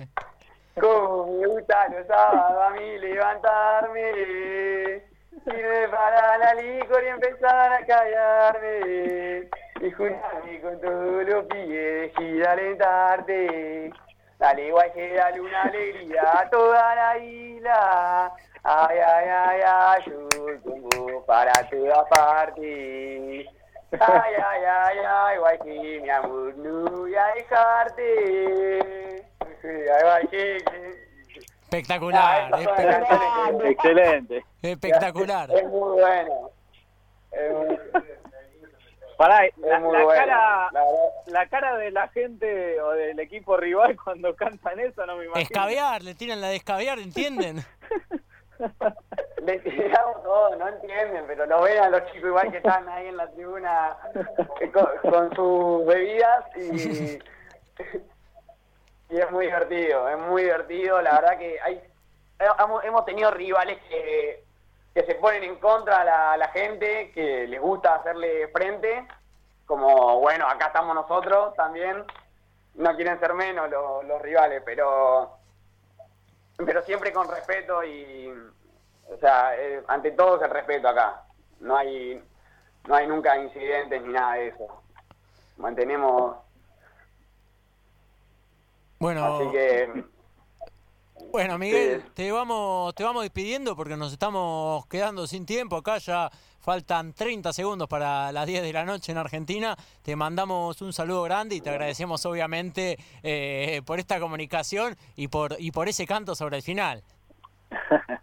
Como 0.80 1.40
me 1.40 1.48
gusta 1.48 1.90
los 1.90 2.08
sábados 2.08 2.68
a 2.68 2.70
mí 2.72 2.98
levantarme. 3.00 5.02
Irme 5.46 5.88
para 5.90 6.38
la 6.38 6.54
licor 6.56 7.04
y 7.04 7.08
empezar 7.08 7.74
a 7.74 7.86
callarme. 7.86 9.50
Y 9.82 9.92
juntarme 9.92 10.62
con 10.62 10.80
todos 10.82 11.26
los 11.26 11.46
pibes 11.46 12.12
y 12.20 12.44
alentarte. 12.44 13.92
Dale 14.38 14.68
igual 14.68 14.92
que 14.94 15.14
dale 15.14 15.42
una 15.42 15.64
alegría 15.64 16.40
a 16.40 16.50
toda 16.50 16.96
la 16.96 17.18
isla. 17.20 18.34
Ay, 18.64 18.98
ay, 18.98 19.30
ay, 19.30 19.62
ay, 19.66 20.04
yo 20.08 20.28
como 20.64 21.26
para 21.26 21.54
toda 21.70 22.06
parte. 22.10 23.46
Ay, 23.92 24.34
ay, 24.36 24.62
ay, 24.66 24.98
ay, 25.08 25.38
guay, 25.38 25.58
mi 26.02 26.10
amor, 26.10 26.58
no 26.58 26.92
voy 26.92 27.16
a 27.16 27.28
dejarte. 27.36 29.26
Espectacular, 31.62 32.50
ah, 32.54 32.62
espectacular. 32.62 33.66
Excelente. 33.66 34.46
Espectacular. 34.62 35.52
Es 35.52 35.68
muy 35.68 36.00
bueno. 36.00 36.52
Es 37.32 37.52
muy... 37.54 37.78
Pará, 39.18 39.48
la, 39.58 39.80
la 39.80 40.08
cara, 40.14 40.70
la, 41.28 41.48
cara 41.48 41.78
de 41.78 41.92
la 41.92 42.10
gente 42.10 42.82
o 42.82 42.92
del 42.92 43.18
equipo 43.20 43.56
rival 43.56 43.96
cuando 44.04 44.36
cantan 44.36 44.80
eso, 44.80 45.06
no 45.06 45.16
me 45.16 45.26
imagino. 45.26 45.42
Escabear, 45.42 46.04
le 46.04 46.16
tiran 46.16 46.42
la 46.42 46.50
de 46.50 46.58
escabear, 46.58 47.00
¿entienden? 47.00 47.64
le 49.46 49.54
no 50.56 50.68
entienden, 50.68 51.26
pero 51.28 51.46
lo 51.46 51.62
ven 51.62 51.78
a 51.78 51.90
los 51.90 52.06
chicos 52.12 52.30
igual 52.30 52.52
que 52.52 52.58
están 52.58 52.88
ahí 52.90 53.08
en 53.08 53.18
la 53.18 53.30
tribuna 53.32 53.98
eh, 54.62 54.72
con, 54.72 55.36
sus 55.36 55.86
bebidas 55.86 56.46
y, 56.56 57.20
y 59.14 59.18
es 59.20 59.32
muy 59.32 59.46
divertido, 59.46 60.10
es 60.10 60.18
muy 60.18 60.44
divertido, 60.44 61.02
la 61.02 61.20
verdad 61.20 61.38
que 61.38 61.60
hay 61.62 61.82
hemos 62.84 63.06
tenido 63.06 63.32
rivales 63.32 63.80
que, 63.90 64.44
que 64.94 65.04
se 65.06 65.16
ponen 65.16 65.44
en 65.44 65.56
contra 65.58 66.02
a 66.34 66.38
la, 66.38 66.48
gente, 66.50 67.12
que 67.12 67.48
les 67.48 67.62
gusta 67.62 67.96
hacerle 67.96 68.48
frente, 68.50 69.08
como 69.66 70.20
bueno, 70.20 70.48
acá 70.48 70.68
estamos 70.68 70.96
nosotros 70.96 71.56
también, 71.56 72.04
no 72.76 72.96
quieren 72.96 73.20
ser 73.20 73.34
menos 73.34 73.70
los, 73.70 74.04
los 74.06 74.22
rivales, 74.22 74.62
pero 74.66 75.38
pero 76.58 76.82
siempre 76.84 77.12
con 77.12 77.30
respeto 77.30 77.84
y 77.84 78.34
o 79.10 79.18
sea, 79.18 79.56
eh, 79.58 79.84
ante 79.88 80.12
todo 80.12 80.38
es 80.38 80.42
el 80.44 80.50
respeto 80.50 80.88
acá. 80.88 81.24
No 81.60 81.78
hay, 81.78 82.22
no 82.88 82.96
hay 82.96 83.08
nunca 83.08 83.38
incidentes 83.42 84.02
ni 84.02 84.14
nada 84.14 84.34
de 84.34 84.48
eso. 84.48 84.82
Mantenemos. 85.58 86.36
Bueno. 89.00 89.26
Así 89.26 89.52
que. 89.52 90.04
Bueno, 91.32 91.58
Miguel, 91.58 92.04
te 92.14 92.32
vamos 92.32 92.94
te 92.96 93.04
vamos 93.04 93.24
despidiendo 93.24 93.76
porque 93.76 93.98
nos 93.98 94.12
estamos 94.12 94.86
quedando 94.88 95.28
sin 95.28 95.46
tiempo. 95.46 95.78
Acá 95.78 95.98
ya 95.98 96.30
faltan 96.60 97.14
30 97.14 97.54
segundos 97.54 97.88
para 97.88 98.32
las 98.32 98.48
10 98.48 98.64
de 98.64 98.74
la 98.74 98.86
noche 98.86 99.12
en 99.12 99.18
Argentina. 99.18 99.78
Te 100.02 100.16
mandamos 100.16 100.82
un 100.82 100.94
saludo 100.94 101.24
grande 101.24 101.56
y 101.56 101.62
te 101.62 101.70
agradecemos 101.70 102.26
obviamente 102.26 102.98
eh, 103.24 103.82
por 103.86 104.00
esta 104.00 104.20
comunicación 104.20 104.96
y 105.16 105.28
por, 105.28 105.56
y 105.60 105.72
por 105.72 105.88
ese 105.88 106.06
canto 106.06 106.36
sobre 106.36 106.58
el 106.58 106.64
final. 106.64 107.04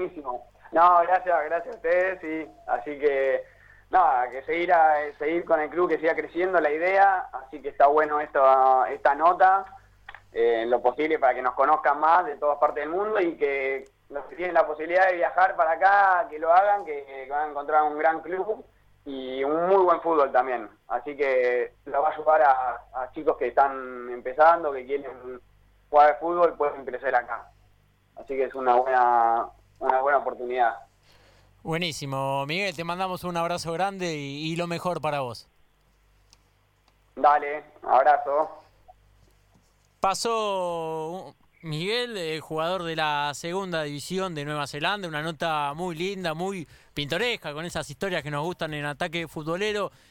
Buenísimo. 0.00 0.46
No, 0.72 1.00
gracias, 1.02 1.44
gracias 1.44 1.74
a 1.74 1.76
ustedes. 1.76 2.24
y 2.24 2.50
Así 2.66 2.98
que, 2.98 3.44
nada, 3.90 4.30
que 4.30 4.42
seguir, 4.44 4.72
a, 4.72 4.94
seguir 5.18 5.44
con 5.44 5.60
el 5.60 5.68
club, 5.68 5.90
que 5.90 5.98
siga 5.98 6.14
creciendo 6.14 6.58
la 6.58 6.70
idea. 6.70 7.28
Así 7.32 7.60
que 7.60 7.68
está 7.68 7.86
bueno 7.86 8.18
esto, 8.18 8.86
esta 8.86 9.14
nota, 9.14 9.66
eh, 10.32 10.64
lo 10.66 10.80
posible 10.80 11.18
para 11.18 11.34
que 11.34 11.42
nos 11.42 11.52
conozcan 11.52 12.00
más 12.00 12.24
de 12.24 12.36
todas 12.36 12.56
partes 12.56 12.84
del 12.84 12.94
mundo 12.94 13.20
y 13.20 13.36
que 13.36 13.84
los 14.08 14.24
que 14.24 14.36
tienen 14.36 14.54
la 14.54 14.66
posibilidad 14.66 15.06
de 15.06 15.16
viajar 15.16 15.54
para 15.54 15.72
acá, 15.72 16.26
que 16.30 16.38
lo 16.38 16.50
hagan, 16.50 16.86
que, 16.86 17.26
van 17.28 17.48
a 17.48 17.50
encontrar 17.50 17.82
un 17.82 17.98
gran 17.98 18.22
club 18.22 18.64
y 19.04 19.44
un 19.44 19.66
muy 19.66 19.84
buen 19.84 20.00
fútbol 20.00 20.32
también. 20.32 20.66
Así 20.88 21.14
que 21.14 21.74
lo 21.84 22.00
va 22.00 22.08
a 22.08 22.12
ayudar 22.12 22.42
a, 22.42 23.10
chicos 23.12 23.36
que 23.36 23.48
están 23.48 24.08
empezando, 24.08 24.72
que 24.72 24.86
quieren 24.86 25.42
jugar 25.90 26.18
fútbol, 26.18 26.56
pueden 26.56 26.86
crecer 26.86 27.14
acá. 27.14 27.50
Así 28.16 28.34
que 28.34 28.44
es 28.44 28.54
una 28.54 28.76
buena, 28.76 29.50
una 29.80 30.00
buena 30.00 30.18
oportunidad. 30.18 30.76
Buenísimo, 31.62 32.46
Miguel, 32.46 32.74
te 32.74 32.84
mandamos 32.84 33.24
un 33.24 33.36
abrazo 33.36 33.72
grande 33.72 34.14
y, 34.14 34.56
lo 34.56 34.66
mejor 34.66 35.00
para 35.00 35.20
vos. 35.20 35.46
Dale, 37.16 37.64
abrazo. 37.82 38.48
Pasó 40.00 41.34
Miguel, 41.62 42.40
jugador 42.40 42.84
de 42.84 42.96
la 42.96 43.32
segunda 43.34 43.82
división 43.82 44.34
de 44.34 44.46
Nueva 44.46 44.66
Zelanda, 44.66 45.06
una 45.06 45.20
nota 45.20 45.74
muy 45.74 45.94
linda, 45.94 46.32
muy 46.32 46.66
pintoresca, 46.94 47.52
con 47.52 47.66
esas 47.66 47.90
historias 47.90 48.22
que 48.22 48.30
nos 48.30 48.42
gustan 48.42 48.72
en 48.72 48.86
ataque 48.86 49.28
futbolero 49.28 49.92